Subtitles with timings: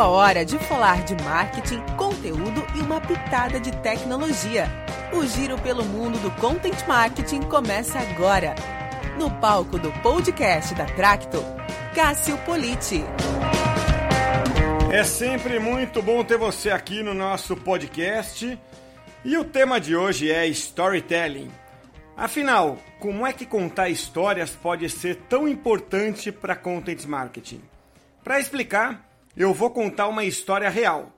[0.00, 4.66] A hora de falar de marketing, conteúdo e uma pitada de tecnologia.
[5.12, 8.54] O giro pelo mundo do content marketing começa agora.
[9.18, 11.44] No palco do podcast da Tracto,
[11.94, 13.04] Cássio Politi.
[14.90, 18.58] É sempre muito bom ter você aqui no nosso podcast.
[19.22, 21.50] E o tema de hoje é storytelling.
[22.16, 27.60] Afinal, como é que contar histórias pode ser tão importante para content marketing?
[28.24, 31.16] Para explicar, eu vou contar uma história real.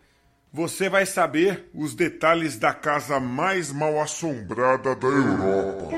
[0.52, 5.96] Você vai saber os detalhes da casa mais mal assombrada da Europa.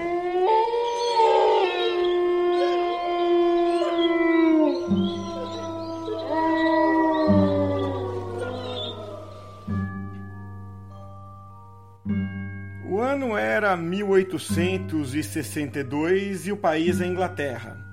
[12.88, 17.83] O ano era 1862 e o país é Inglaterra.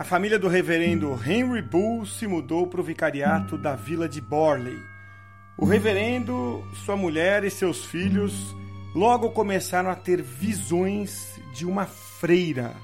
[0.00, 4.82] A família do reverendo Henry Bull se mudou para o vicariato da vila de Borley.
[5.58, 8.56] O reverendo, sua mulher e seus filhos
[8.94, 12.74] logo começaram a ter visões de uma freira.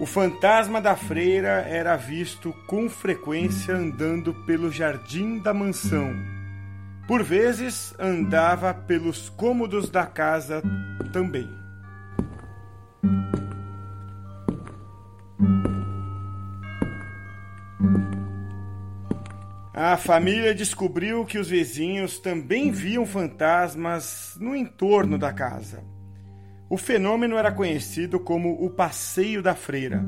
[0.00, 6.12] O fantasma da freira era visto com frequência andando pelo jardim da mansão.
[7.06, 10.60] Por vezes andava pelos cômodos da casa
[11.12, 11.57] também.
[19.80, 25.84] A família descobriu que os vizinhos também viam fantasmas no entorno da casa.
[26.68, 30.04] O fenômeno era conhecido como o Passeio da Freira.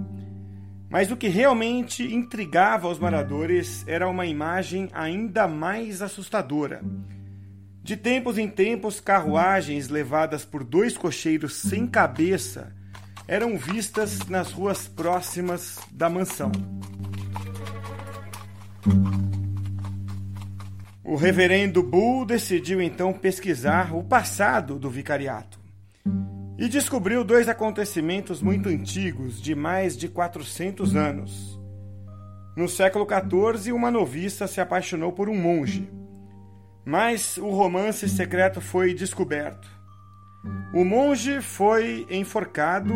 [0.89, 6.83] Mas o que realmente intrigava os moradores era uma imagem ainda mais assustadora.
[7.81, 12.75] De tempos em tempos, carruagens levadas por dois cocheiros sem cabeça
[13.29, 16.51] eram vistas nas ruas próximas da mansão.
[21.11, 25.59] O reverendo Bull decidiu então pesquisar o passado do vicariato
[26.57, 31.61] e descobriu dois acontecimentos muito antigos, de mais de 400 anos.
[32.57, 35.91] No século XIV, uma noviça se apaixonou por um monge,
[36.85, 39.69] mas o romance secreto foi descoberto.
[40.73, 42.95] O monge foi enforcado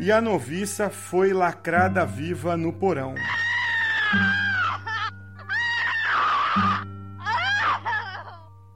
[0.00, 3.14] e a noviça foi lacrada viva no porão.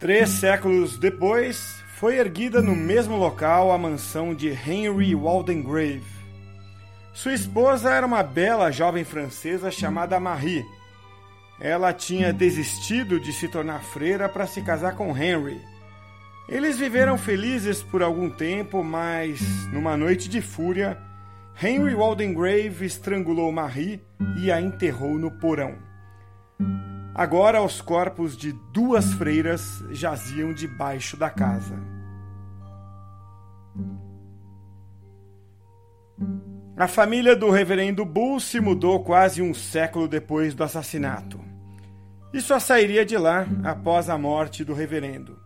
[0.05, 6.05] Três séculos depois, foi erguida no mesmo local a mansão de Henry Waldengrave.
[7.15, 10.63] Sua esposa era uma bela jovem francesa chamada Marie.
[11.59, 15.59] Ela tinha desistido de se tornar freira para se casar com Henry.
[16.51, 19.41] Eles viveram felizes por algum tempo, mas
[19.73, 20.99] numa noite de fúria,
[21.63, 24.03] Henry Waldengrave estrangulou Marie
[24.37, 25.79] e a enterrou no porão.
[27.15, 31.79] Agora os corpos de duas freiras jaziam debaixo da casa.
[36.77, 41.41] A família do reverendo Bull se mudou quase um século depois do assassinato.
[42.33, 45.39] E só sairia de lá após a morte do reverendo.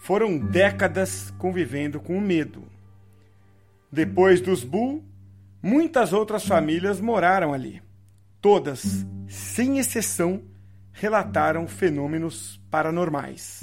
[0.00, 2.64] Foram décadas convivendo com o medo.
[3.92, 5.04] Depois dos Bull,
[5.62, 7.80] muitas outras famílias moraram ali.
[8.40, 10.42] Todas, sem exceção,
[10.92, 13.62] relataram fenômenos paranormais.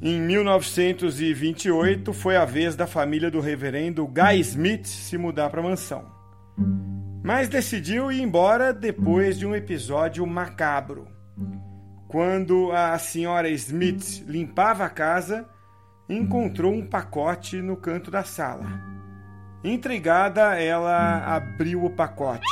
[0.00, 5.64] Em 1928 foi a vez da família do reverendo Guy Smith se mudar para a
[5.64, 6.04] mansão.
[7.24, 11.08] Mas decidiu ir embora depois de um episódio macabro.
[12.06, 15.44] Quando a senhora Smith limpava a casa,
[16.08, 18.95] encontrou um pacote no canto da sala.
[19.66, 22.46] Intrigada, ela abriu o pacote.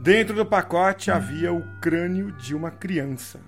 [0.00, 3.40] Dentro do pacote havia o crânio de uma criança.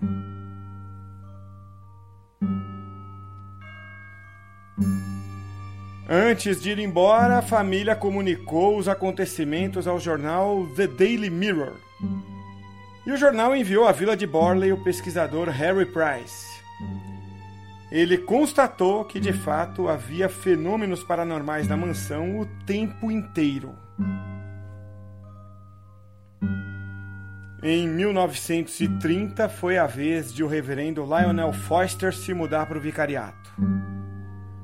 [6.08, 11.74] Antes de ir embora, a família comunicou os acontecimentos ao jornal The Daily Mirror.
[13.06, 16.56] E o jornal enviou à vila de Borley o pesquisador Harry Price
[17.96, 23.74] ele constatou que de fato havia fenômenos paranormais na mansão o tempo inteiro.
[27.62, 33.50] Em 1930 foi a vez de o reverendo Lionel Foster se mudar para o vicariato.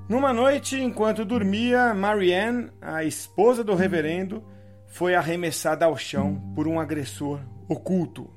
[0.06, 4.44] Numa noite, enquanto dormia, Marianne, a esposa do reverendo,
[4.88, 8.30] foi arremessada ao chão por um agressor oculto.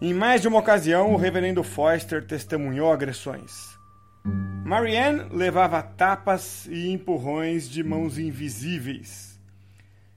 [0.00, 3.74] Em mais de uma ocasião, o reverendo Foster testemunhou agressões.
[4.64, 9.38] Marianne levava tapas e empurrões de mãos invisíveis.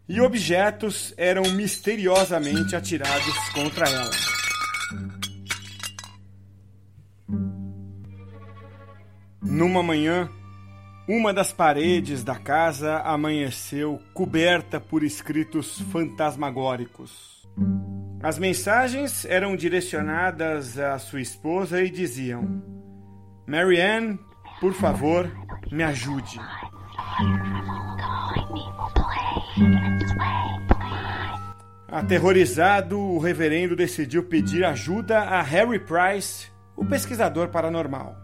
[0.09, 4.09] E objetos eram misteriosamente atirados contra ela.
[9.41, 10.29] Numa manhã,
[11.07, 17.45] uma das paredes da casa amanheceu coberta por escritos fantasmagóricos.
[18.21, 22.63] As mensagens eram direcionadas à sua esposa e diziam:
[23.45, 24.19] Marianne,
[24.59, 25.31] por favor,
[25.71, 26.39] me ajude.
[31.87, 38.15] Aterrorizado, o reverendo decidiu pedir ajuda a Harry Price, o pesquisador paranormal.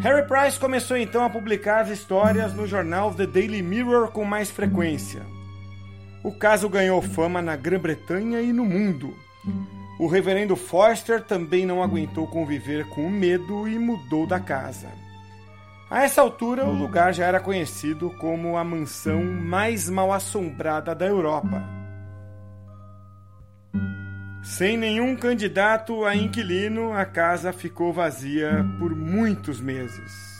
[0.00, 4.50] Harry Price começou então a publicar as histórias no jornal The Daily Mirror com mais
[4.50, 5.22] frequência.
[6.22, 9.14] O caso ganhou fama na Grã-Bretanha e no mundo.
[9.98, 14.88] O reverendo Forster também não aguentou conviver com o medo e mudou da casa.
[15.90, 21.06] A essa altura, o lugar já era conhecido como a mansão mais mal assombrada da
[21.06, 21.62] Europa.
[24.42, 30.32] Sem nenhum candidato a inquilino, a casa ficou vazia por muitos meses.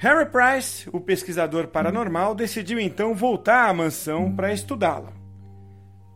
[0.00, 5.12] Harry Price, o pesquisador paranormal, decidiu então voltar à mansão para estudá-la.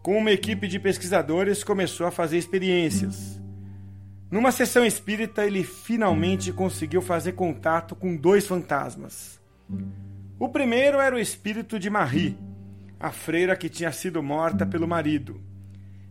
[0.04, 3.42] Com uma equipe de pesquisadores, começou a fazer experiências.
[4.30, 9.40] Numa sessão espírita, ele finalmente conseguiu fazer contato com dois fantasmas.
[10.38, 12.38] O primeiro era o espírito de Marie,
[13.00, 15.40] a freira que tinha sido morta pelo marido.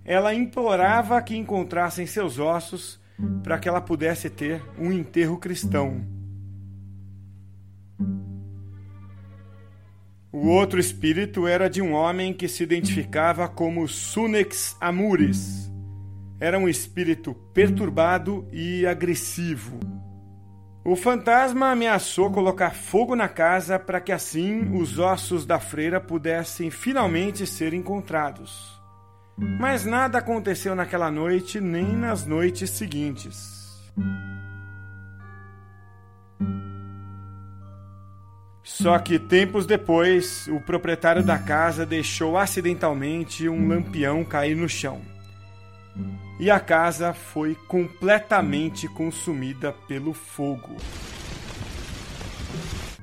[0.03, 2.99] Ela implorava que encontrassem seus ossos
[3.41, 6.20] para que ela pudesse ter um enterro cristão.
[10.33, 15.69] O outro espírito era de um homem que se identificava como Sunex Amuris.
[16.39, 19.77] Era um espírito perturbado e agressivo.
[20.85, 26.71] O fantasma ameaçou colocar fogo na casa para que assim os ossos da freira pudessem
[26.71, 28.81] finalmente ser encontrados.
[29.37, 33.61] Mas nada aconteceu naquela noite nem nas noites seguintes.
[38.73, 45.01] Só que tempos depois, o proprietário da casa deixou acidentalmente um lampião cair no chão
[46.39, 50.77] e a casa foi completamente consumida pelo fogo.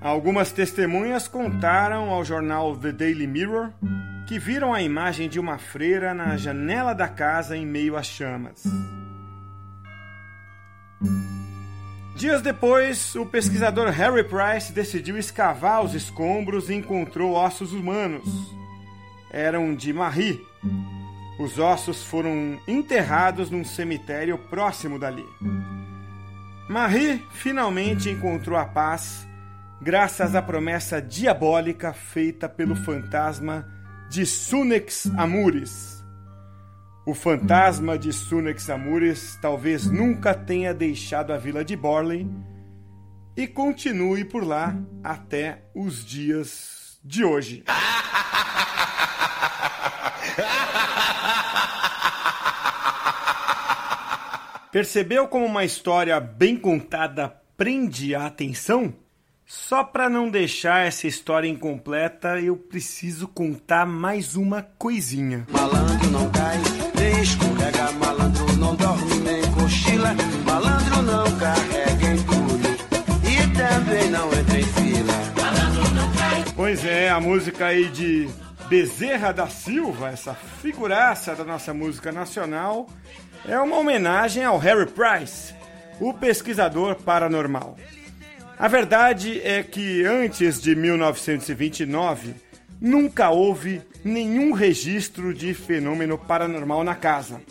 [0.00, 3.70] Algumas testemunhas contaram ao jornal The Daily Mirror
[4.26, 8.64] que viram a imagem de uma freira na janela da casa em meio às chamas.
[12.18, 18.24] Dias depois, o pesquisador Harry Price decidiu escavar os escombros e encontrou ossos humanos.
[19.30, 20.44] Eram de Marie,
[21.38, 25.24] os ossos foram enterrados num cemitério próximo dali.
[26.68, 29.24] Marie finalmente encontrou a paz
[29.80, 33.64] graças à promessa diabólica feita pelo fantasma
[34.10, 35.97] de Sunex Amuris.
[37.08, 42.28] O fantasma de Sunex Amuris talvez nunca tenha deixado a vila de Borley
[43.34, 47.64] e continue por lá até os dias de hoje.
[54.70, 58.92] Percebeu como uma história bem contada prende a atenção?
[59.46, 65.46] Só para não deixar essa história incompleta, eu preciso contar mais uma coisinha.
[65.50, 66.58] Malandro não cai,
[77.18, 78.28] a música aí de
[78.68, 82.88] Bezerra da Silva, essa figuraça da nossa música nacional,
[83.44, 85.52] é uma homenagem ao Harry Price,
[85.98, 87.76] o pesquisador paranormal.
[88.56, 92.36] A verdade é que antes de 1929
[92.80, 97.42] nunca houve nenhum registro de fenômeno paranormal na casa.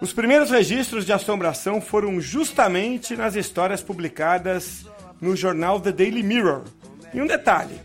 [0.00, 4.86] Os primeiros registros de assombração foram justamente nas histórias publicadas
[5.20, 6.62] no jornal The Daily Mirror.
[7.12, 7.80] E um detalhe: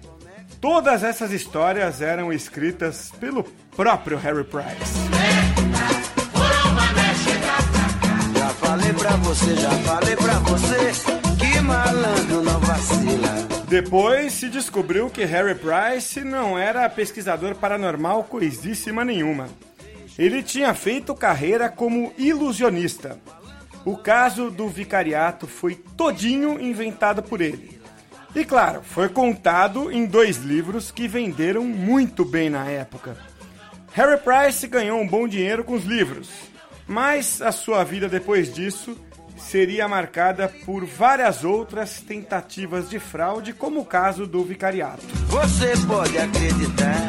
[0.62, 3.44] todas essas histórias eram escritas pelo
[3.76, 5.10] próprio Harry Price.
[8.70, 10.92] falei pra você, já falei pra você
[11.40, 13.50] que malandro não vacila.
[13.68, 19.48] Depois se descobriu que Harry Price não era pesquisador paranormal coisíssima nenhuma.
[20.18, 23.18] Ele tinha feito carreira como ilusionista.
[23.86, 27.79] O caso do vicariato foi todinho inventado por ele.
[28.36, 33.18] E claro, foi contado em dois livros que venderam muito bem na época.
[33.94, 36.30] Harry Price ganhou um bom dinheiro com os livros,
[36.88, 38.96] mas a sua vida depois disso
[39.36, 45.06] seria marcada por várias outras tentativas de fraude, como o caso do vicariato.
[45.28, 47.08] Você pode acreditar,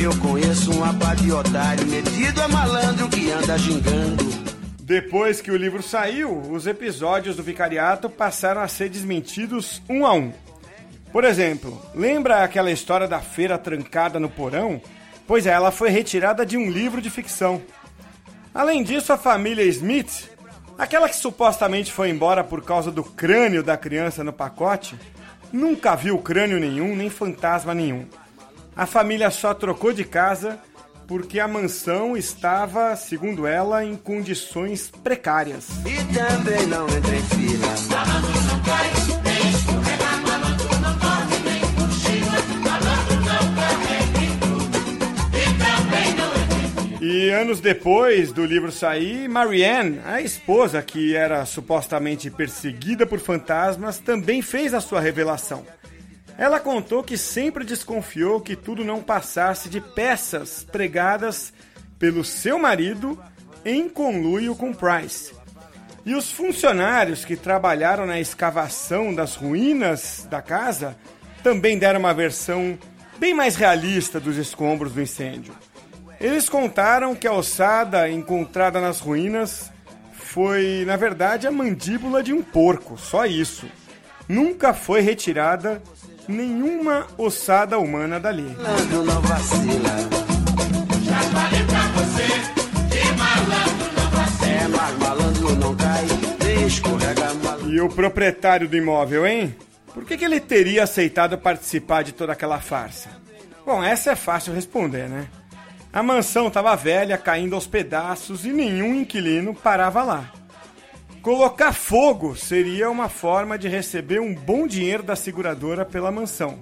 [0.00, 4.45] eu conheço um abade otário, metido a malandro que anda gingando.
[4.86, 10.12] Depois que o livro saiu, os episódios do vicariato passaram a ser desmentidos um a
[10.12, 10.32] um.
[11.10, 14.80] Por exemplo, lembra aquela história da feira trancada no porão?
[15.26, 17.60] Pois é, ela foi retirada de um livro de ficção.
[18.54, 20.30] Além disso, a família Smith,
[20.78, 24.96] aquela que supostamente foi embora por causa do crânio da criança no pacote,
[25.52, 28.06] nunca viu crânio nenhum nem fantasma nenhum.
[28.76, 30.60] A família só trocou de casa
[31.06, 35.68] porque a mansão estava, segundo ela, em condições precárias.
[35.86, 37.76] E também não entra em fila.
[47.00, 53.98] E anos depois do livro sair, Marianne, a esposa que era supostamente perseguida por fantasmas,
[53.98, 55.64] também fez a sua revelação.
[56.38, 61.52] Ela contou que sempre desconfiou que tudo não passasse de peças pregadas
[61.98, 63.18] pelo seu marido
[63.64, 65.34] em conluio com Price.
[66.04, 70.96] E os funcionários que trabalharam na escavação das ruínas da casa
[71.42, 72.78] também deram uma versão
[73.18, 75.54] bem mais realista dos escombros do incêndio.
[76.20, 79.70] Eles contaram que a ossada encontrada nas ruínas
[80.12, 83.66] foi, na verdade, a mandíbula de um porco, só isso.
[84.28, 85.82] Nunca foi retirada
[86.28, 88.56] nenhuma ossada humana dali.
[88.56, 89.96] Malandro não vacila.
[91.02, 92.26] Já falei pra você
[92.90, 94.52] que malandro não vacila.
[94.52, 96.06] É, mas malandro não cai,
[96.66, 97.70] escorrega malandro.
[97.70, 99.54] E o proprietário do imóvel, hein?
[99.92, 103.08] Por que, que ele teria aceitado participar de toda aquela farsa?
[103.64, 105.26] Bom, essa é fácil responder, né?
[105.92, 110.30] A mansão estava velha, caindo aos pedaços e nenhum inquilino parava lá.
[111.26, 116.60] Colocar fogo seria uma forma de receber um bom dinheiro da seguradora pela mansão.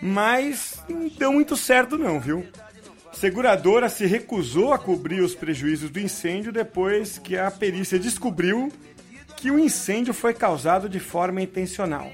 [0.00, 2.46] Mas não deu muito certo não, viu?
[3.12, 8.72] Seguradora se recusou a cobrir os prejuízos do incêndio depois que a perícia descobriu
[9.36, 12.10] que o incêndio foi causado de forma intencional.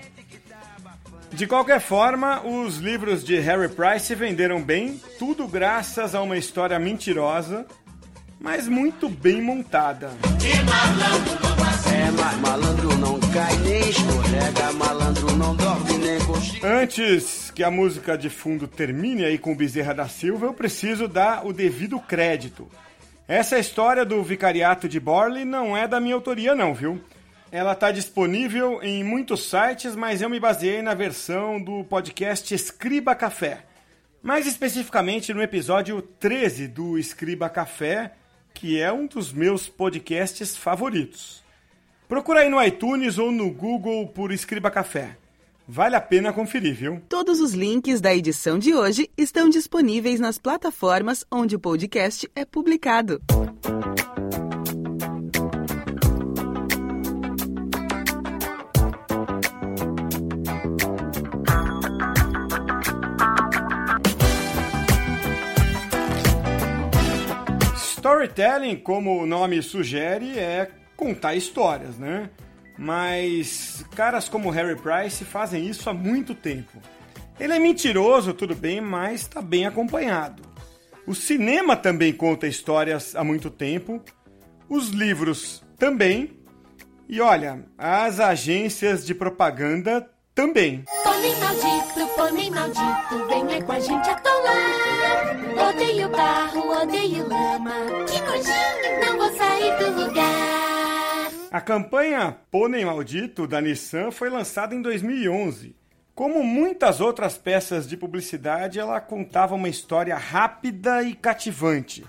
[1.30, 6.80] De qualquer forma, os livros de Harry Price venderam bem, tudo graças a uma história
[6.80, 7.64] mentirosa,
[8.40, 10.10] mas muito bem montada.
[12.08, 14.72] Mas malandro não cai, nem escorrega.
[14.72, 16.20] Malandro não dorme, nem.
[16.62, 21.46] Antes que a música de fundo termine aí com Bezerra da Silva, eu preciso dar
[21.46, 22.68] o devido crédito.
[23.26, 27.00] Essa história do vicariato de Borley não é da minha autoria, não, viu?
[27.50, 33.14] Ela está disponível em muitos sites, mas eu me baseei na versão do podcast Escriba
[33.14, 33.64] Café.
[34.22, 38.12] Mais especificamente no episódio 13 do Escriba Café,
[38.52, 41.42] que é um dos meus podcasts favoritos.
[42.10, 45.16] Procura aí no iTunes ou no Google por Escriba Café.
[45.68, 47.00] Vale a pena conferir, viu?
[47.08, 52.44] Todos os links da edição de hoje estão disponíveis nas plataformas onde o podcast é
[52.44, 53.22] publicado.
[67.76, 70.68] Storytelling, como o nome sugere, é
[71.00, 72.28] contar histórias, né?
[72.78, 76.78] Mas caras como Harry Price fazem isso há muito tempo.
[77.38, 80.42] Ele é mentiroso, tudo bem, mas está bem acompanhado.
[81.06, 84.02] O cinema também conta histórias há muito tempo,
[84.68, 86.38] os livros também,
[87.08, 90.84] e olha, as agências de propaganda também.
[91.02, 95.70] Pônei maldito, pônei maldito, venha com a gente atolar.
[95.70, 97.74] Odeio barro, odeio lama,
[98.06, 99.09] que nojinho,
[101.60, 105.76] A campanha Pônei Maldito da Nissan foi lançada em 2011.
[106.14, 112.02] Como muitas outras peças de publicidade, ela contava uma história rápida e cativante.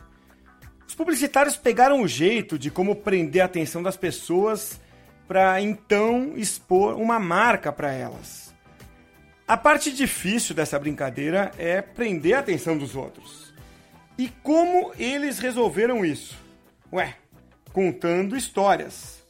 [0.87, 4.79] Os publicitários pegaram o jeito de como prender a atenção das pessoas
[5.27, 8.55] para então expor uma marca para elas.
[9.45, 13.53] A parte difícil dessa brincadeira é prender a atenção dos outros.
[14.17, 16.37] E como eles resolveram isso?
[16.93, 17.17] Ué,
[17.73, 19.20] contando histórias.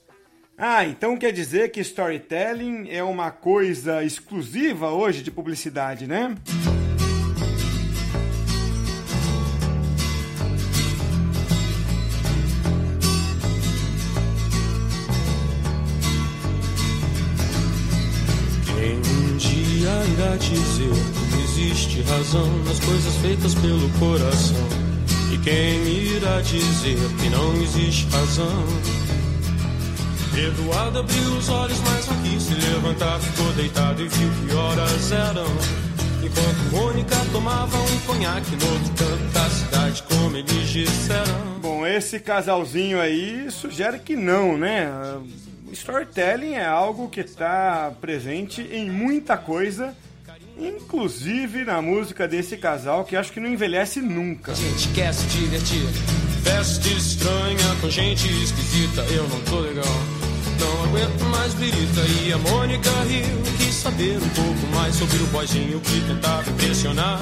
[0.63, 6.36] Ah, então quer dizer que storytelling é uma coisa exclusiva hoje de publicidade, né?
[18.68, 20.94] Quem um dia irá dizer
[21.32, 24.70] que existe razão nas coisas feitas pelo coração?
[25.34, 29.00] E quem irá dizer que não existe razão
[30.38, 33.20] Eduardo abriu os olhos, mas não quis se levantar.
[33.20, 35.46] Ficou deitado e viu que horas eram.
[36.24, 41.60] Enquanto Mônica tomava um conhaque no outro canto da cidade, como eles disseram.
[41.62, 44.90] Bom, esse casalzinho aí sugere que não, né?
[45.74, 49.96] Storytelling é algo que está presente em muita coisa,
[50.58, 54.52] inclusive na música desse casal, que acho que não envelhece nunca.
[54.52, 55.88] A gente quer se divertir.
[56.44, 60.21] Festa estranha com gente esquisita, eu não tô legal.
[60.62, 63.41] Não aguento mais birita e a Mônica riu.
[63.58, 67.20] Quis saber um pouco mais sobre o boizinho que tentava impressionar.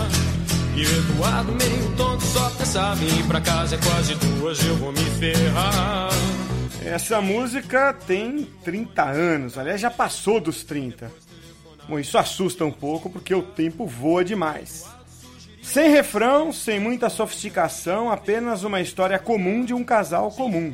[0.76, 4.76] E o Eduardo meio tonto só pensava em ir pra casa, é quase duas, eu
[4.76, 6.10] vou me ferrar.
[6.84, 11.12] Essa música tem 30 anos, aliás, já passou dos 30.
[11.88, 14.86] Bom, isso assusta um pouco porque o tempo voa demais.
[15.62, 20.74] Sem refrão, sem muita sofisticação, apenas uma história comum de um casal comum.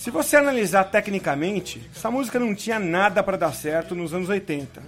[0.00, 4.82] Se você analisar tecnicamente, essa música não tinha nada para dar certo nos anos 80.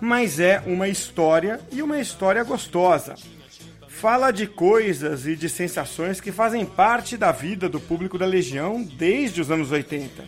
[0.00, 3.14] Mas é uma história e uma história gostosa.
[3.86, 8.82] Fala de coisas e de sensações que fazem parte da vida do público da Legião
[8.82, 10.24] desde os anos 80.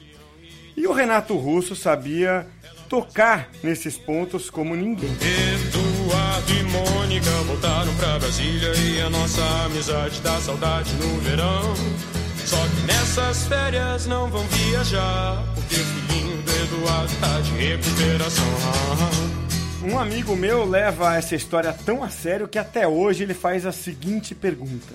[0.76, 2.46] E o Renato Russo sabia
[2.88, 5.10] tocar nesses pontos como ninguém.
[5.10, 12.21] Eduardo e Mônica voltaram pra Brasília e a nossa amizade dá saudade no verão.
[12.52, 18.44] Só que nessas férias não vão viajar, porque o filhinho do Eduardo tá de recuperação.
[19.82, 23.72] Um amigo meu leva essa história tão a sério que até hoje ele faz a
[23.72, 24.92] seguinte pergunta: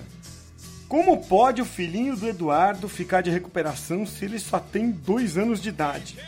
[0.88, 5.60] Como pode o filhinho do Eduardo ficar de recuperação se ele só tem dois anos
[5.60, 6.20] de idade?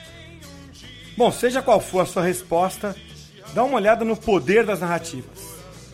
[1.15, 2.95] Bom, seja qual for a sua resposta,
[3.53, 5.39] dá uma olhada no poder das narrativas.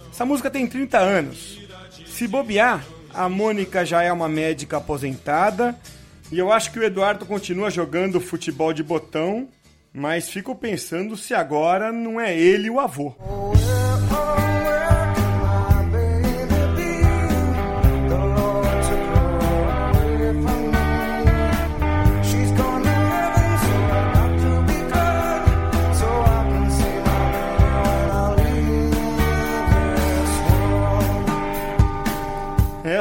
[0.09, 1.59] Essa música tem 30 anos.
[2.07, 2.85] Se bobear,
[3.15, 5.75] a Mônica já é uma médica aposentada
[6.31, 9.47] e eu acho que o Eduardo continua jogando futebol de botão
[9.93, 13.15] mas fico pensando se agora não é ele o avô.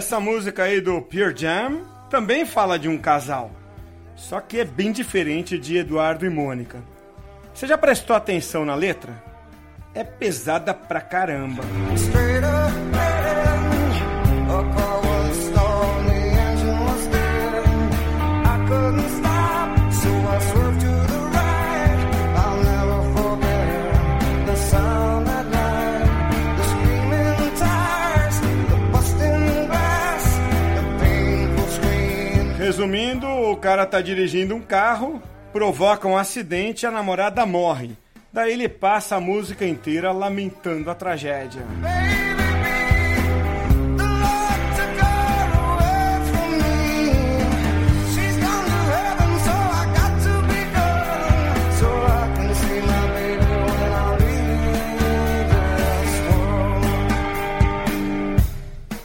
[0.05, 3.51] Essa música aí do Pure Jam também fala de um casal.
[4.15, 6.85] Só que é bem diferente de Eduardo e Mônica.
[7.55, 9.25] Você já prestou atenção na letra?
[9.95, 11.63] É pesada pra caramba.
[32.85, 35.23] Resumindo, o cara tá dirigindo um carro,
[35.55, 37.97] provoca um acidente e a namorada morre.
[38.31, 41.63] Daí ele passa a música inteira lamentando a tragédia.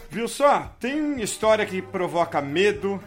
[0.10, 0.76] Viu só?
[0.82, 3.02] Tem história que provoca medo,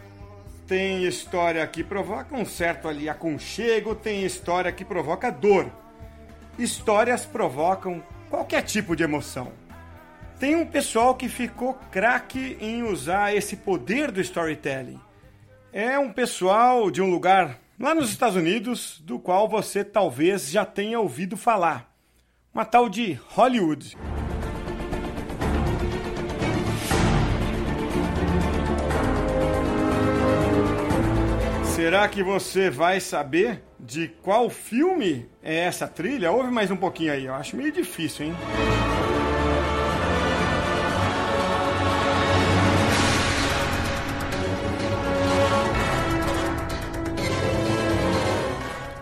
[0.67, 5.69] tem história que provoca um certo ali aconchego, tem história que provoca dor.
[6.57, 9.51] Histórias provocam qualquer tipo de emoção.
[10.39, 14.99] Tem um pessoal que ficou craque em usar esse poder do storytelling.
[15.71, 20.65] É um pessoal de um lugar lá nos Estados Unidos do qual você talvez já
[20.65, 21.91] tenha ouvido falar.
[22.53, 23.97] Uma tal de Hollywood.
[31.83, 36.31] Será que você vai saber de qual filme é essa trilha?
[36.31, 38.35] Ouve mais um pouquinho aí, eu acho meio difícil, hein?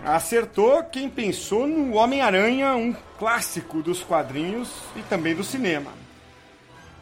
[0.04, 5.91] Acertou quem pensou no Homem-Aranha, um clássico dos quadrinhos e também do cinema.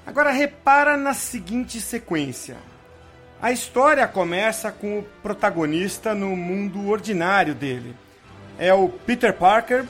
[0.06, 2.58] Agora repara na seguinte sequência.
[3.42, 7.96] A história começa com o protagonista no mundo ordinário dele.
[8.58, 9.86] É o Peter Parker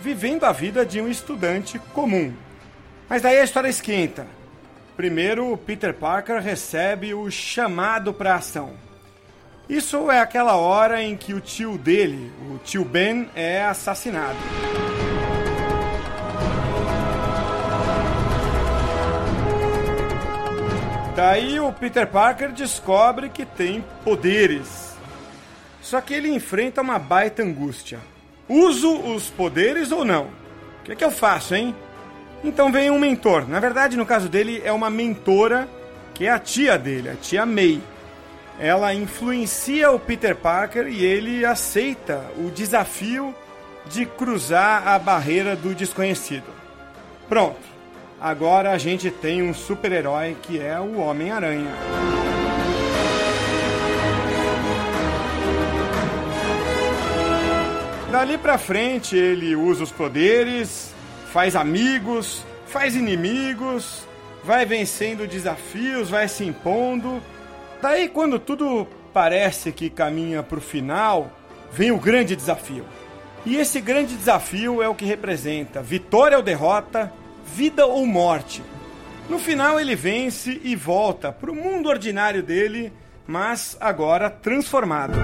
[0.00, 2.34] vivendo a vida de um estudante comum.
[3.08, 4.26] Mas daí a história esquenta.
[4.96, 8.72] Primeiro, o Peter Parker recebe o chamado para ação.
[9.68, 14.38] Isso é aquela hora em que o tio dele, o tio Ben, é assassinado.
[21.18, 24.96] Daí o Peter Parker descobre que tem poderes.
[25.82, 27.98] Só que ele enfrenta uma baita angústia.
[28.48, 30.26] Uso os poderes ou não?
[30.26, 31.74] O que, é que eu faço, hein?
[32.44, 33.48] Então vem um mentor.
[33.48, 35.68] Na verdade, no caso dele, é uma mentora
[36.14, 37.80] que é a tia dele, a tia May.
[38.60, 43.34] Ela influencia o Peter Parker e ele aceita o desafio
[43.86, 46.46] de cruzar a barreira do desconhecido.
[47.28, 47.77] Pronto.
[48.20, 51.72] Agora a gente tem um super-herói que é o Homem-Aranha.
[58.10, 60.92] Dali pra frente ele usa os poderes,
[61.32, 64.02] faz amigos, faz inimigos,
[64.42, 67.22] vai vencendo desafios, vai se impondo.
[67.80, 71.30] Daí quando tudo parece que caminha pro final,
[71.70, 72.84] vem o grande desafio.
[73.46, 77.12] E esse grande desafio é o que representa vitória ou derrota,
[77.54, 78.62] vida ou morte.
[79.28, 82.92] No final ele vence e volta pro mundo ordinário dele,
[83.26, 85.14] mas agora transformado.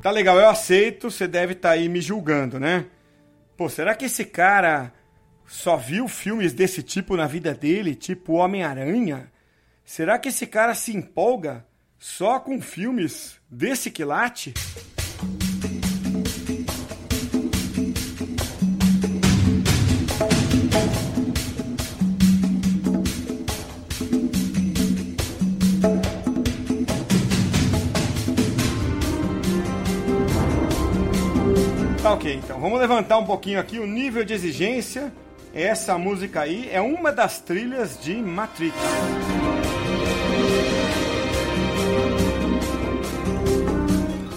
[0.00, 2.86] Tá legal, eu aceito, você deve estar tá aí me julgando, né?
[3.56, 4.92] Pô, será que esse cara
[5.46, 9.30] só viu filmes desse tipo na vida dele, tipo Homem-Aranha?
[9.84, 11.66] Será que esse cara se empolga
[11.98, 14.54] só com filmes desse quilate?
[32.08, 35.12] Tá ok, então vamos levantar um pouquinho aqui o nível de exigência.
[35.52, 38.74] Essa música aí é uma das trilhas de Matrix.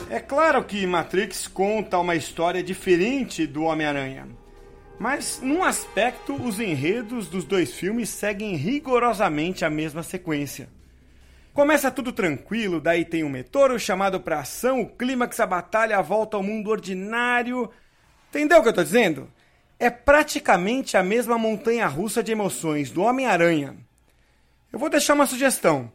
[0.10, 4.28] É claro que Matrix conta uma história diferente do Homem-Aranha.
[5.00, 10.68] Mas, num aspecto, os enredos dos dois filmes seguem rigorosamente a mesma sequência.
[11.54, 16.02] Começa tudo tranquilo, daí tem um meteoro chamado pra ação, o clímax, a batalha, a
[16.02, 17.70] volta ao mundo ordinário.
[18.30, 19.30] Entendeu o que eu tô dizendo?
[19.78, 23.76] É praticamente a mesma montanha russa de emoções do Homem-Aranha.
[24.72, 25.92] Eu vou deixar uma sugestão.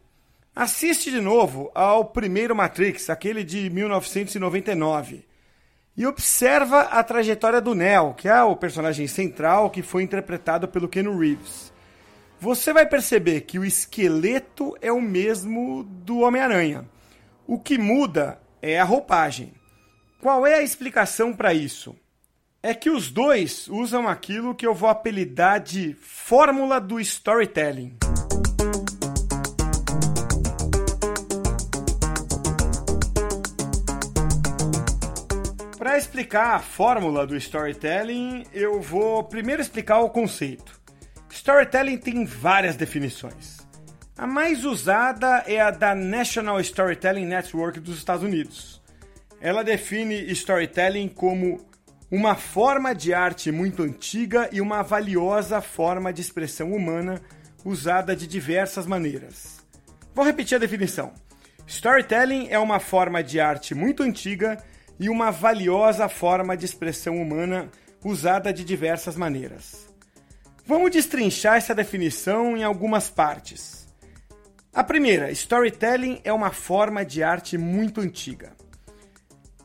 [0.55, 5.25] Assiste de novo ao primeiro Matrix, aquele de 1999,
[5.97, 10.89] e observa a trajetória do Neo, que é o personagem central que foi interpretado pelo
[10.89, 11.75] Ken Reeves
[12.39, 16.89] você vai perceber que o esqueleto é o mesmo do Homem-Aranha.
[17.47, 19.55] O que muda é a roupagem.
[20.21, 21.97] Qual é a explicação para isso?
[22.63, 27.97] É que os dois usam aquilo que eu vou apelidar de fórmula do storytelling.
[35.79, 40.86] Para explicar a fórmula do storytelling, eu vou primeiro explicar o conceito.
[41.37, 43.59] Storytelling tem várias definições.
[44.17, 48.83] A mais usada é a da National Storytelling Network dos Estados Unidos.
[49.39, 51.65] Ela define storytelling como
[52.11, 57.21] uma forma de arte muito antiga e uma valiosa forma de expressão humana
[57.67, 59.59] usada de diversas maneiras.
[60.15, 61.13] Vou repetir a definição.
[61.67, 64.57] Storytelling é uma forma de arte muito antiga
[64.99, 67.71] e uma valiosa forma de expressão humana
[68.03, 69.86] usada de diversas maneiras.
[70.67, 73.87] Vamos destrinchar essa definição em algumas partes.
[74.75, 78.53] A primeira, storytelling é uma forma de arte muito antiga.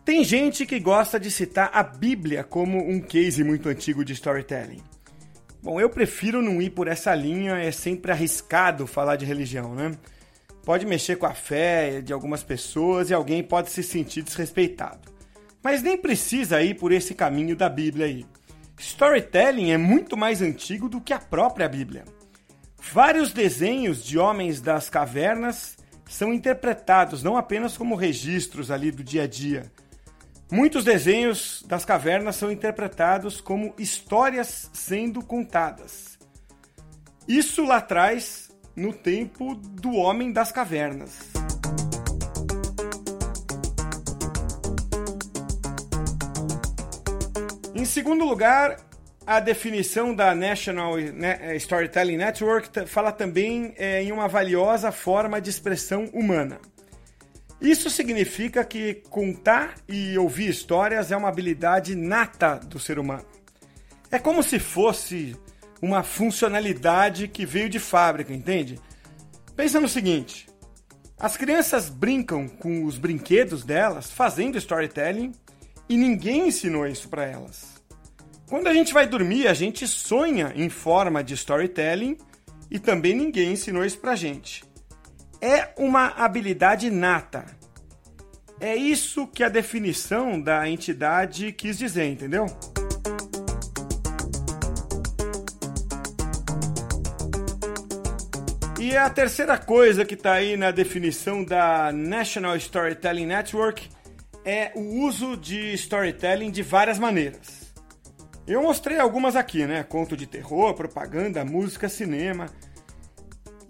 [0.05, 4.83] Tem gente que gosta de citar a Bíblia como um case muito antigo de storytelling.
[5.63, 9.91] Bom, eu prefiro não ir por essa linha, é sempre arriscado falar de religião, né?
[10.63, 15.11] Pode mexer com a fé de algumas pessoas e alguém pode se sentir desrespeitado.
[15.63, 18.25] Mas nem precisa ir por esse caminho da Bíblia aí.
[18.81, 22.03] Storytelling é muito mais antigo do que a própria Bíblia.
[22.91, 25.77] Vários desenhos de homens das cavernas
[26.09, 29.71] são interpretados não apenas como registros ali do dia a dia.
[30.51, 36.17] Muitos desenhos das cavernas são interpretados como histórias sendo contadas.
[37.27, 41.19] Isso lá atrás, no tempo do homem das cavernas.
[47.81, 48.77] Em segundo lugar,
[49.25, 55.49] a definição da National eh, Storytelling Network fala também é, em uma valiosa forma de
[55.49, 56.59] expressão humana.
[57.59, 63.25] Isso significa que contar e ouvir histórias é uma habilidade nata do ser humano.
[64.11, 65.35] É como se fosse
[65.81, 68.79] uma funcionalidade que veio de fábrica, entende?
[69.55, 70.47] Pensa no seguinte:
[71.19, 75.31] as crianças brincam com os brinquedos delas fazendo storytelling
[75.91, 77.83] e ninguém ensinou isso para elas.
[78.47, 82.17] Quando a gente vai dormir, a gente sonha em forma de storytelling
[82.69, 84.63] e também ninguém ensinou isso pra gente.
[85.41, 87.43] É uma habilidade nata.
[88.57, 92.45] É isso que a definição da entidade quis dizer, entendeu?
[98.79, 103.89] E a terceira coisa que está aí na definição da National Storytelling Network
[104.43, 107.71] é o uso de storytelling de várias maneiras.
[108.47, 109.83] Eu mostrei algumas aqui, né?
[109.83, 112.47] Conto de terror, propaganda, música, cinema.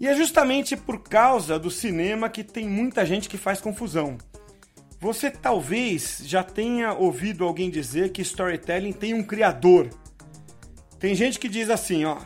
[0.00, 4.18] E é justamente por causa do cinema que tem muita gente que faz confusão.
[4.98, 9.88] Você talvez já tenha ouvido alguém dizer que storytelling tem um criador.
[10.98, 12.18] Tem gente que diz assim, ó,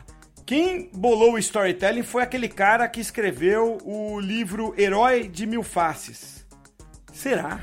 [0.45, 6.47] quem bolou o storytelling foi aquele cara que escreveu o livro Herói de Mil Faces.
[7.13, 7.61] Será?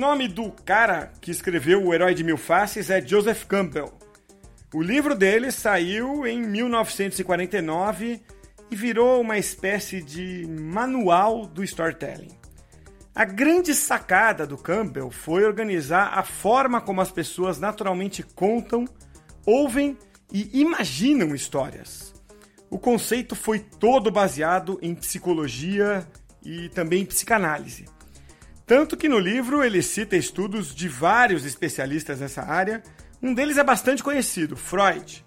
[0.00, 3.92] Nome do cara que escreveu O Herói de Mil Faces é Joseph Campbell.
[4.72, 8.22] O livro dele saiu em 1949
[8.70, 12.30] e virou uma espécie de manual do storytelling.
[13.14, 18.86] A grande sacada do Campbell foi organizar a forma como as pessoas naturalmente contam,
[19.44, 19.98] ouvem
[20.32, 22.14] e imaginam histórias.
[22.70, 26.08] O conceito foi todo baseado em psicologia
[26.42, 27.84] e também em psicanálise.
[28.70, 32.80] Tanto que no livro ele cita estudos de vários especialistas nessa área.
[33.20, 35.24] Um deles é bastante conhecido, Freud.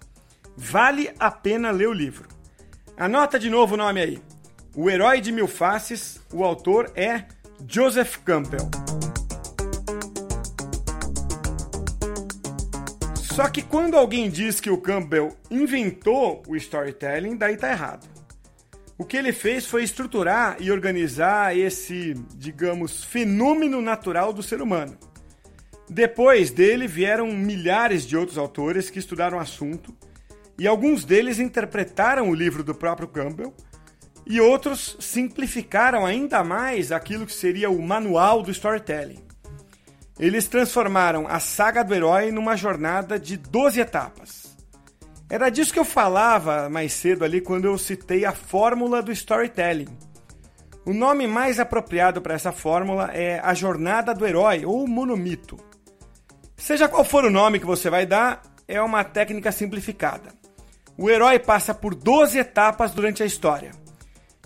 [0.56, 2.26] Vale a pena ler o livro.
[2.96, 4.22] Anota de novo o nome aí.
[4.74, 7.26] O Herói de Mil Faces, o autor é
[7.68, 8.66] Joseph Campbell.
[13.14, 18.08] Só que quando alguém diz que o Campbell inventou o storytelling, daí tá errado.
[18.96, 24.96] O que ele fez foi estruturar e organizar esse, digamos, fenômeno natural do ser humano.
[25.88, 29.94] Depois dele vieram milhares de outros autores que estudaram o assunto,
[30.56, 33.52] e alguns deles interpretaram o livro do próprio Campbell
[34.26, 39.22] e outros simplificaram ainda mais aquilo que seria o manual do storytelling.
[40.18, 44.43] Eles transformaram a saga do herói numa jornada de 12 etapas.
[45.28, 49.88] Era disso que eu falava mais cedo ali quando eu citei a fórmula do storytelling.
[50.84, 55.58] O nome mais apropriado para essa fórmula é a jornada do herói ou monomito.
[56.56, 60.30] Seja qual for o nome que você vai dar, é uma técnica simplificada.
[60.96, 63.72] O herói passa por 12 etapas durante a história.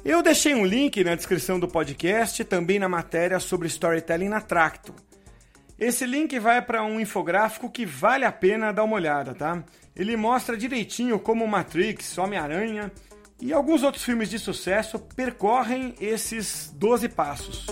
[0.04, 4.94] Eu deixei um link na descrição do podcast, também na matéria sobre storytelling na Tracto.
[5.78, 9.62] Esse link vai para um infográfico que vale a pena dar uma olhada, tá?
[9.98, 12.92] Ele mostra direitinho como Matrix, Homem-Aranha
[13.40, 17.66] e alguns outros filmes de sucesso percorrem esses 12 passos.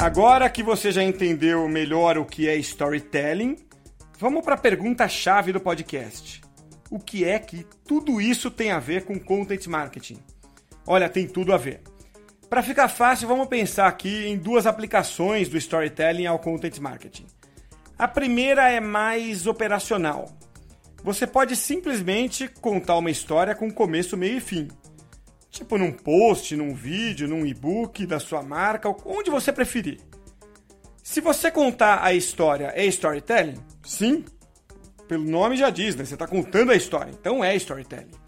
[0.00, 3.56] Agora que você já entendeu melhor o que é storytelling,
[4.18, 6.40] Vamos para a pergunta-chave do podcast.
[6.90, 10.16] O que é que tudo isso tem a ver com content marketing?
[10.86, 11.82] Olha, tem tudo a ver.
[12.48, 17.26] Para ficar fácil, vamos pensar aqui em duas aplicações do storytelling ao content marketing.
[17.98, 20.30] A primeira é mais operacional.
[21.02, 24.68] Você pode simplesmente contar uma história com começo, meio e fim.
[25.50, 29.98] Tipo num post, num vídeo, num e-book da sua marca, onde você preferir.
[31.02, 34.24] Se você contar a história é storytelling, sim,
[35.08, 36.04] pelo nome já diz, né?
[36.04, 38.25] Você está contando a história, então é storytelling.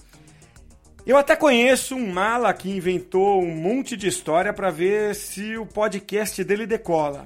[1.09, 5.64] Eu até conheço um mala que inventou um monte de história para ver se o
[5.64, 7.25] podcast dele decola.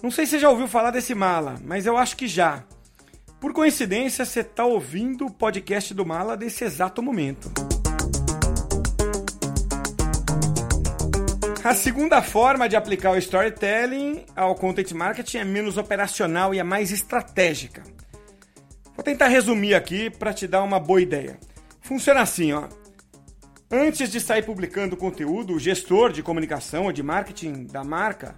[0.00, 2.62] Não sei se você já ouviu falar desse mala, mas eu acho que já.
[3.40, 7.50] Por coincidência, você está ouvindo o podcast do mala nesse exato momento.
[11.64, 16.62] A segunda forma de aplicar o storytelling ao content marketing é menos operacional e é
[16.62, 17.82] mais estratégica.
[18.94, 21.40] Vou tentar resumir aqui para te dar uma boa ideia.
[21.80, 22.68] Funciona assim, ó.
[23.76, 28.36] Antes de sair publicando conteúdo, o gestor de comunicação ou de marketing da marca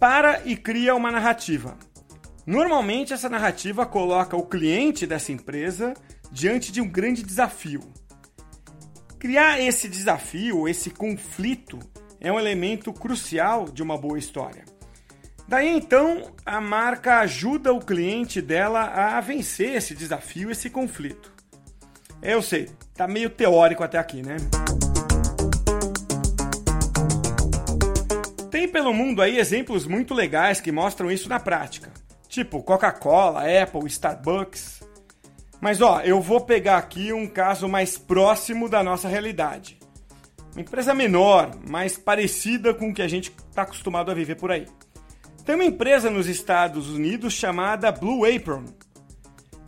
[0.00, 1.76] para e cria uma narrativa.
[2.46, 5.92] Normalmente essa narrativa coloca o cliente dessa empresa
[6.30, 7.82] diante de um grande desafio.
[9.18, 11.78] Criar esse desafio, esse conflito,
[12.18, 14.64] é um elemento crucial de uma boa história.
[15.46, 21.30] Daí então, a marca ajuda o cliente dela a vencer esse desafio, esse conflito.
[22.22, 22.70] Eu sei,
[23.06, 24.36] tá meio teórico até aqui, né?
[28.50, 31.90] Tem pelo mundo aí exemplos muito legais que mostram isso na prática.
[32.28, 34.82] Tipo Coca-Cola, Apple, Starbucks.
[35.60, 39.82] Mas ó, eu vou pegar aqui um caso mais próximo da nossa realidade
[40.54, 44.50] uma empresa menor, mais parecida com o que a gente está acostumado a viver por
[44.50, 44.66] aí.
[45.44, 48.64] Tem uma empresa nos Estados Unidos chamada Blue Apron.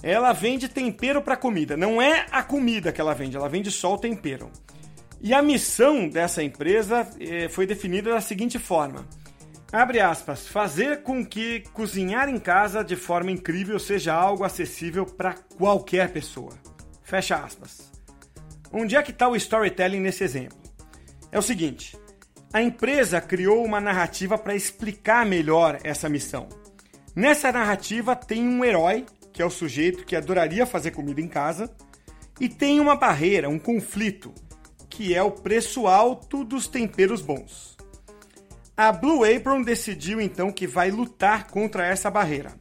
[0.06, 1.78] Ela vende tempero para comida.
[1.78, 4.52] Não é a comida que ela vende, ela vende só o tempero.
[5.18, 9.08] E a missão dessa empresa eh, foi definida da seguinte forma:
[9.72, 15.36] abre aspas, fazer com que cozinhar em casa de forma incrível seja algo acessível para
[15.56, 16.52] qualquer pessoa.
[17.02, 17.90] Fecha aspas.
[18.70, 20.58] Onde é que está o storytelling nesse exemplo?
[21.32, 21.96] É o seguinte:
[22.52, 26.46] a empresa criou uma narrativa para explicar melhor essa missão.
[27.16, 31.68] Nessa narrativa tem um herói, que é o sujeito que adoraria fazer comida em casa,
[32.40, 34.32] e tem uma barreira, um conflito,
[34.88, 37.76] que é o preço alto dos temperos bons.
[38.76, 42.52] A Blue Apron decidiu então que vai lutar contra essa barreira.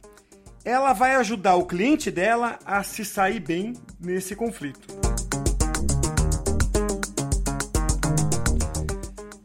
[0.64, 4.88] Ela vai ajudar o cliente dela a se sair bem nesse conflito.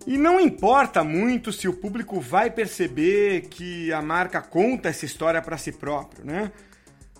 [0.07, 5.39] E não importa muito se o público vai perceber que a marca conta essa história
[5.43, 6.51] para si próprio, né?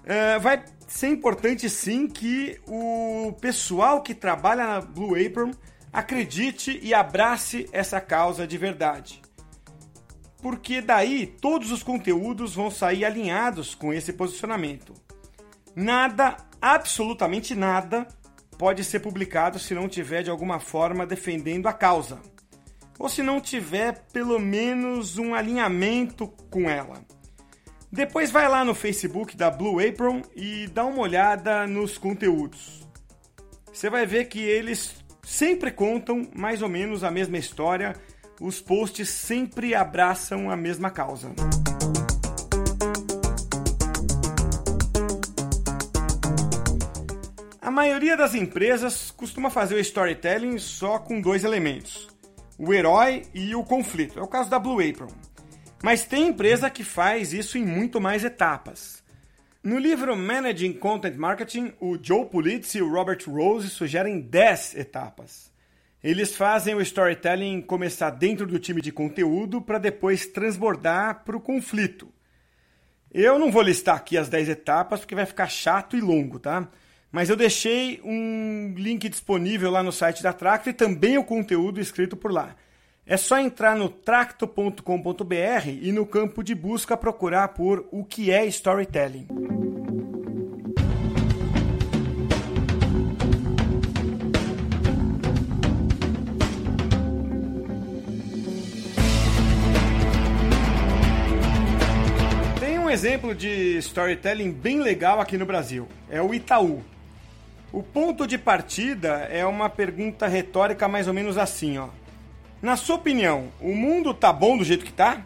[0.03, 5.51] É, vai ser importante sim que o pessoal que trabalha na Blue Apron
[5.91, 9.21] acredite e abrace essa causa de verdade.
[10.41, 14.93] Porque daí todos os conteúdos vão sair alinhados com esse posicionamento.
[15.75, 18.07] Nada, absolutamente nada,
[18.57, 22.19] pode ser publicado se não tiver de alguma forma defendendo a causa
[22.99, 27.01] ou se não tiver pelo menos um alinhamento com ela.
[27.91, 32.87] Depois vai lá no Facebook da Blue Apron e dá uma olhada nos conteúdos.
[33.73, 37.95] Você vai ver que eles sempre contam mais ou menos a mesma história,
[38.39, 41.31] os posts sempre abraçam a mesma causa.
[47.59, 52.07] A maioria das empresas costuma fazer o storytelling só com dois elementos:
[52.55, 54.19] o herói e o conflito.
[54.19, 55.28] É o caso da Blue Apron.
[55.81, 59.01] Mas tem empresa que faz isso em muito mais etapas.
[59.63, 65.51] No livro Managing Content Marketing, o Joe Pulitz e o Robert Rose sugerem 10 etapas.
[66.03, 71.41] Eles fazem o storytelling começar dentro do time de conteúdo para depois transbordar para o
[71.41, 72.09] conflito.
[73.11, 76.69] Eu não vou listar aqui as 10 etapas porque vai ficar chato e longo, tá?
[77.11, 81.81] Mas eu deixei um link disponível lá no site da Tracto e também o conteúdo
[81.81, 82.55] escrito por lá.
[83.11, 88.45] É só entrar no tracto.com.br e no campo de busca procurar por o que é
[88.45, 89.25] storytelling.
[102.59, 105.87] Tem um exemplo de storytelling bem legal aqui no Brasil.
[106.11, 106.83] É o Itaú.
[107.73, 111.89] O ponto de partida é uma pergunta retórica mais ou menos assim, ó.
[112.61, 115.25] Na sua opinião, o mundo tá bom do jeito que tá?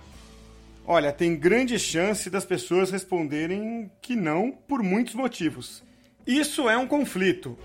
[0.85, 5.83] Olha, tem grande chance das pessoas responderem que não por muitos motivos.
[6.27, 7.57] Isso é um conflito.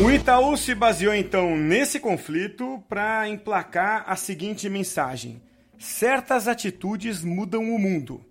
[0.00, 5.42] O Itaú se baseou então nesse conflito para emplacar a seguinte mensagem:
[5.76, 8.24] certas atitudes mudam o mundo.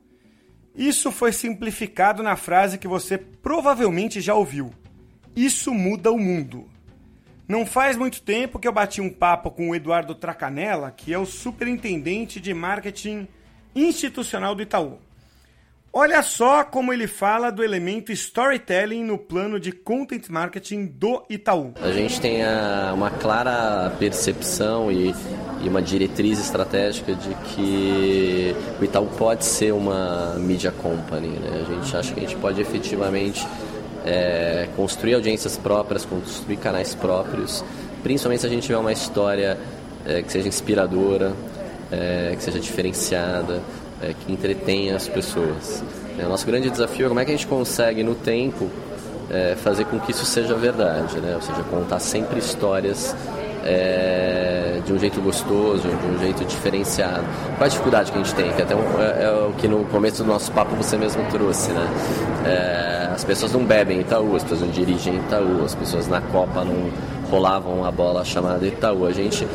[0.73, 4.73] Isso foi simplificado na frase que você provavelmente já ouviu.
[5.35, 6.67] Isso muda o mundo.
[7.47, 11.17] Não faz muito tempo que eu bati um papo com o Eduardo Tracanella, que é
[11.17, 13.27] o superintendente de marketing
[13.75, 14.99] institucional do Itaú.
[15.91, 21.73] Olha só como ele fala do elemento storytelling no plano de content marketing do Itaú.
[21.81, 22.41] A gente tem
[22.93, 25.15] uma clara percepção e,
[25.63, 31.29] e, uma diretriz estratégica de que o Itaú pode ser uma media company.
[31.29, 31.65] Né?
[31.67, 33.47] A gente acha que a gente pode efetivamente
[34.05, 37.63] é, construir audiências próprias, construir canais próprios,
[38.03, 39.57] principalmente se a gente tiver uma história
[40.05, 41.33] é, que seja inspiradora,
[41.91, 43.61] é, que seja diferenciada
[44.01, 45.83] é, que entretenha as pessoas.
[46.17, 48.69] É, o nosso grande desafio é como é que a gente consegue, no tempo,
[49.29, 51.35] é, fazer com que isso seja verdade, né?
[51.35, 53.15] ou seja, contar sempre histórias
[53.69, 57.23] é, de um jeito gostoso, de um jeito diferenciado.
[57.57, 58.51] Qual a dificuldade que a gente tem?
[58.51, 61.71] Que até um, é, é, o que no começo do nosso papo você mesmo trouxe,
[61.71, 61.87] né?
[62.45, 66.63] É, as pessoas não bebem Itaú, as pessoas não dirigem Itaú, as pessoas na Copa
[66.63, 66.89] não
[67.29, 69.05] rolavam a bola chamada Itaú.
[69.05, 69.47] A gente,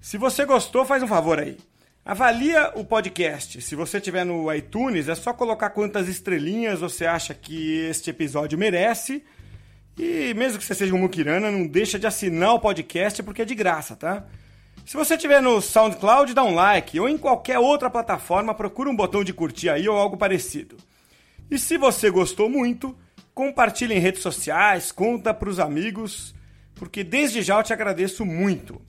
[0.00, 1.56] Se você gostou, faz um favor aí.
[2.04, 3.62] Avalia o podcast.
[3.62, 8.58] Se você estiver no iTunes, é só colocar quantas estrelinhas você acha que este episódio
[8.58, 9.22] merece.
[9.96, 13.44] E mesmo que você seja um muquirana, não deixa de assinar o podcast porque é
[13.44, 14.26] de graça, tá?
[14.84, 16.98] Se você estiver no SoundCloud, dá um like.
[16.98, 20.76] Ou em qualquer outra plataforma, procura um botão de curtir aí ou algo parecido.
[21.50, 22.96] E se você gostou muito,
[23.34, 26.34] compartilhe em redes sociais, conta para os amigos,
[26.74, 28.80] porque desde já eu te agradeço muito.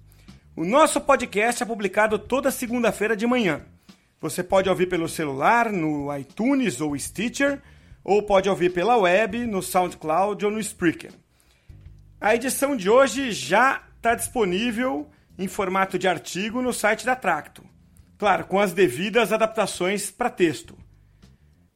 [0.56, 3.62] O nosso podcast é publicado toda segunda-feira de manhã.
[4.22, 7.62] Você pode ouvir pelo celular, no iTunes ou Stitcher,
[8.04, 11.12] ou pode ouvir pela web, no SoundCloud ou no Spreaker.
[12.22, 17.64] A edição de hoje já está disponível em formato de artigo no site da Tracto.
[18.18, 20.78] Claro, com as devidas adaptações para texto.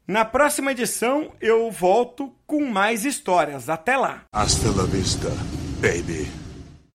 [0.09, 3.69] Na próxima edição eu volto com mais histórias.
[3.69, 4.23] Até lá!
[4.33, 5.29] Hasta la vista,
[5.79, 6.48] baby.